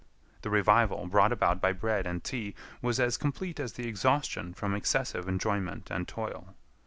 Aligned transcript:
The 0.41 0.49
revival 0.49 1.05
brought 1.05 1.31
about 1.31 1.61
by 1.61 1.73
bread 1.73 2.07
and 2.07 2.23
tea 2.23 2.55
was 2.81 2.99
as 2.99 3.17
complete 3.19 3.59
as 3.59 3.73
the 3.73 3.87
exhaustion 3.87 4.51
from 4.51 4.73
excessive 4.73 5.27
enjoyment 5.27 5.91
and 5.91 6.07
toil. 6.07 6.55